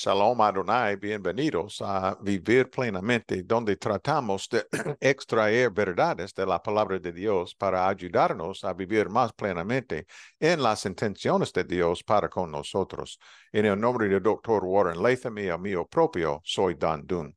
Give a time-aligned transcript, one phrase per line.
[0.00, 4.64] Shalom Adonai, bienvenidos a Vivir Plenamente, donde tratamos de
[5.00, 10.06] extraer verdades de la palabra de Dios para ayudarnos a vivir más plenamente
[10.38, 13.18] en las intenciones de Dios para con nosotros.
[13.50, 17.36] En el nombre del doctor Warren Latham y el mío propio, soy Dan Dun.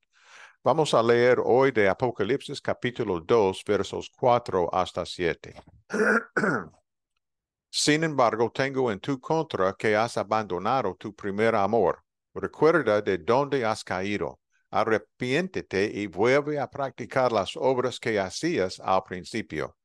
[0.64, 5.56] Vamos a leer hoy de Apocalipsis capítulo 2, versos 4 hasta 7.
[7.72, 12.04] Sin embargo, tengo en tu contra que has abandonado tu primer amor.
[12.34, 14.40] Recuerda de dónde has caído.
[14.70, 19.78] Arrepiéntete y vuelve a practicar las obras que hacías al principio.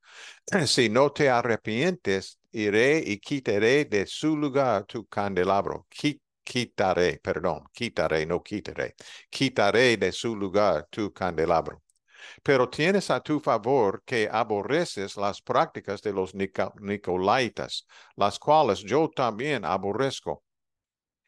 [0.65, 5.87] Si no te arrepientes, iré y quitaré de su lugar tu candelabro.
[6.43, 8.95] quitaré, perdón, quitaré, no quitaré.
[9.29, 11.83] Quitaré de su lugar tu candelabro.
[12.41, 17.85] Pero tienes a tu favor que aborreces las prácticas de los Nicolaitas,
[18.15, 20.43] las cuales yo también aborrezco.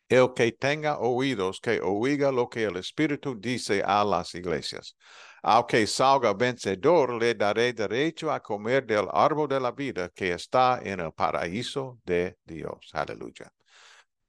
[0.09, 4.96] El que tenga oídos, que oiga lo que el Espíritu dice a las iglesias.
[5.43, 10.34] Al que salga vencedor, le daré derecho a comer del árbol de la vida que
[10.34, 12.90] está en el paraíso de Dios.
[12.93, 13.54] Aleluya.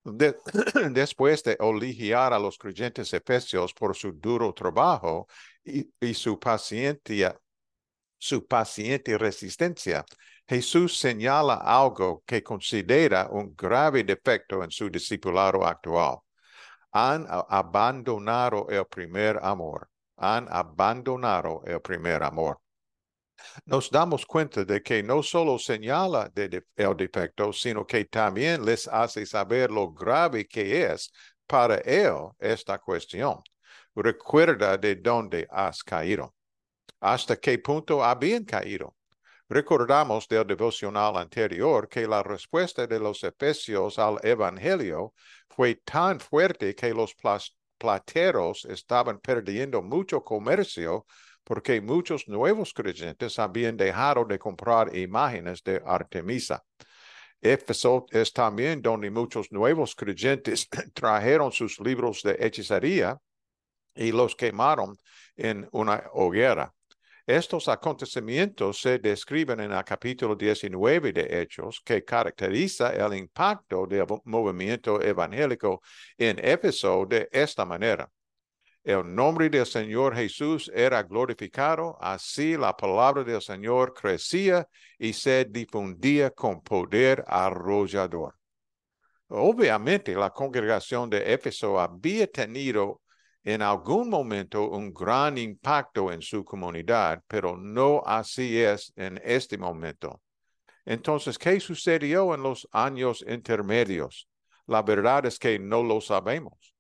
[0.91, 5.27] después de oligiar a los creyentes efesios por su duro trabajo
[5.65, 7.39] y, y su paciencia,
[8.19, 10.05] su paciente resistencia,
[10.51, 16.19] Jesús señala algo que considera un grave defecto en su discipulado actual.
[16.91, 19.89] Han abandonado el primer amor.
[20.17, 22.59] Han abandonado el primer amor.
[23.65, 28.89] Nos damos cuenta de que no solo señala de, el defecto, sino que también les
[28.89, 31.13] hace saber lo grave que es
[31.47, 33.41] para él esta cuestión.
[33.95, 36.35] Recuerda de dónde has caído.
[36.99, 38.97] ¿Hasta qué punto habían caído?
[39.53, 45.13] Recordamos del devocional anterior que la respuesta de los efesios al Evangelio
[45.49, 47.17] fue tan fuerte que los
[47.77, 51.05] plateros estaban perdiendo mucho comercio
[51.43, 56.63] porque muchos nuevos creyentes habían dejado de comprar imágenes de Artemisa.
[57.41, 63.19] Éfeso es también donde muchos nuevos creyentes trajeron sus libros de hechicería
[63.97, 64.97] y los quemaron
[65.35, 66.73] en una hoguera.
[67.31, 74.05] Estos acontecimientos se describen en el capítulo 19 de Hechos, que caracteriza el impacto del
[74.25, 75.81] movimiento evangélico
[76.19, 78.11] en Éfeso de esta manera.
[78.83, 84.67] El nombre del Señor Jesús era glorificado, así la palabra del Señor crecía
[84.99, 88.35] y se difundía con poder arrollador.
[89.29, 93.01] Obviamente, la congregación de Éfeso había tenido
[93.45, 99.57] en algún momento un gran impacto en su comunidad, pero no así es en este
[99.57, 100.21] momento.
[100.85, 104.29] Entonces, ¿qué sucedió en los años intermedios?
[104.67, 106.75] La verdad es que no lo sabemos.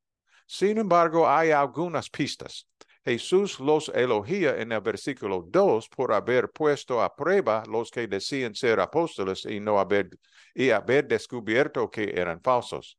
[0.46, 2.66] Sin embargo, hay algunas pistas.
[3.04, 8.54] Jesús los elogia en el versículo 2 por haber puesto a prueba los que decían
[8.54, 10.10] ser apóstoles y no haber,
[10.54, 12.98] y haber descubierto que eran falsos.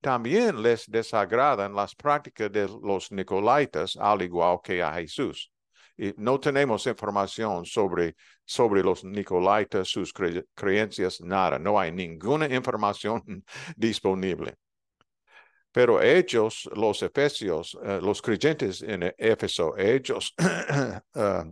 [0.00, 5.52] También les desagradan las prácticas de los Nicolaitas, al igual que a Jesús.
[5.96, 8.16] Y no tenemos información sobre,
[8.46, 10.12] sobre los Nicolaitas, sus
[10.54, 11.58] creencias, nada.
[11.58, 13.44] No hay ninguna información
[13.76, 14.56] disponible.
[15.72, 20.34] Pero ellos, los efesios, eh, los creyentes en Éfeso, ellos
[21.14, 21.44] eh,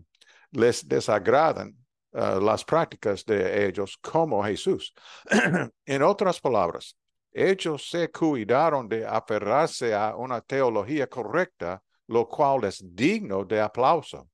[0.53, 1.77] les desagradan
[2.13, 4.93] eh, las prácticas de ellos como Jesús.
[5.85, 6.97] en otras palabras,
[7.33, 14.29] ellos se cuidaron de aferrarse a una teología correcta, lo cual es digno de aplauso.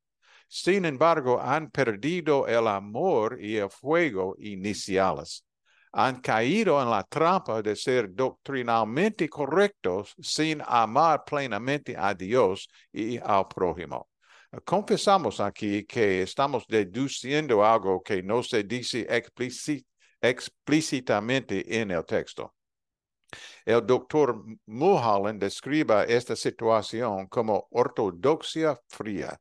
[0.48, 5.44] Sin embargo, han perdido el amor y el fuego iniciales.
[5.92, 13.18] Han caído en la trampa de ser doctrinalmente correctos sin amar plenamente a Dios y
[13.18, 14.08] al prójimo.
[14.64, 19.06] Confesamos aquí que estamos deduciendo algo que no se dice
[20.20, 22.54] explícitamente en el texto.
[23.64, 29.38] El doctor Mulholland describe esta situación como ortodoxia fría,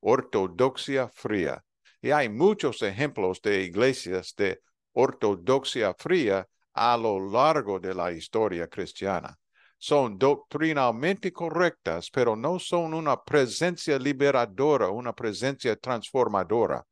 [0.00, 1.62] ortodoxia fría.
[2.02, 4.60] Y hay muchos ejemplos de iglesias de
[4.92, 9.36] ortodoxia fría a lo largo de la historia cristiana.
[9.78, 16.84] Son doctrinalmente correctas, pero no son una presencia liberadora, una presencia transformadora.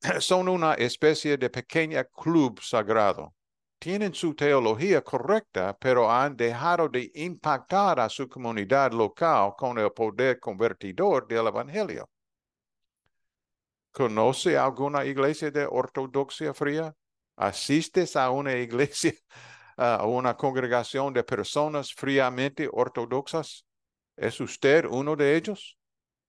[0.20, 3.34] Son una especie de pequeña club sagrado
[3.82, 9.90] tienen su teología correcta, pero han dejado de impactar a su comunidad local con el
[9.90, 12.08] poder convertidor del Evangelio.
[13.90, 16.94] ¿Conoce alguna iglesia de ortodoxia fría?
[17.34, 19.14] ¿Asistes a una iglesia
[19.76, 23.66] a una congregación de personas fríamente ortodoxas?
[24.16, 25.76] ¿Es usted uno de ellos?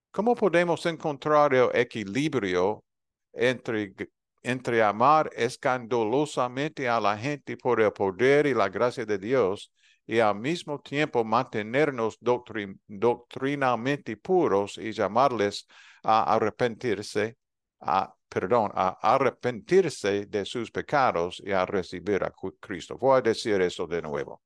[0.10, 2.84] ¿Cómo podemos encontrar el equilibrio
[3.32, 3.94] entre,
[4.44, 9.72] entre amar escandalosamente a la gente por el poder y la gracia de Dios
[10.06, 15.66] y al mismo tiempo mantenernos doctrinalmente puros y llamarles
[16.04, 17.38] a arrepentirse,
[17.80, 22.98] a, perdón, a arrepentirse de sus pecados y a recibir a Cristo.
[22.98, 24.42] Voy a decir eso de nuevo.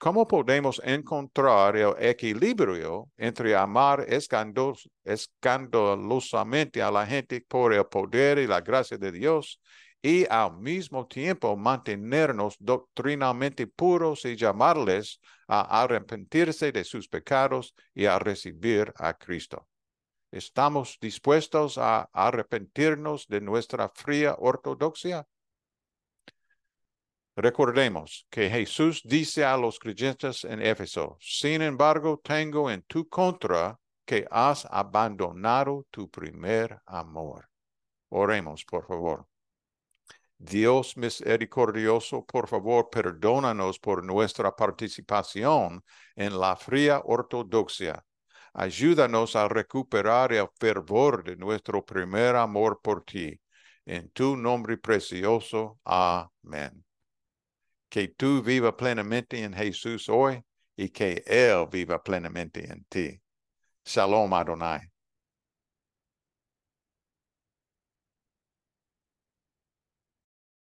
[0.00, 4.06] ¿Cómo podemos encontrar el equilibrio entre amar
[5.04, 9.60] escandalosamente a la gente por el poder y la gracia de Dios
[10.00, 18.06] y al mismo tiempo mantenernos doctrinalmente puros y llamarles a arrepentirse de sus pecados y
[18.06, 19.68] a recibir a Cristo.
[20.30, 25.26] ¿Estamos dispuestos a arrepentirnos de nuestra fría ortodoxia?
[27.36, 33.78] Recordemos que Jesús dice a los creyentes en Éfeso, sin embargo, tengo en tu contra
[34.04, 37.48] que has abandonado tu primer amor.
[38.08, 39.26] Oremos, por favor.
[40.36, 45.84] Dios misericordioso, por favor, perdónanos por nuestra participación
[46.16, 48.02] en la fría ortodoxia.
[48.54, 53.38] Ayúdanos a recuperar el fervor de nuestro primer amor por ti.
[53.84, 55.78] En tu nombre precioso.
[55.84, 56.84] Amén.
[57.90, 60.42] Que tú viva plenamente en Jesús hoy
[60.76, 63.20] y que Él viva plenamente en ti.
[63.84, 64.89] Shalom Adonai.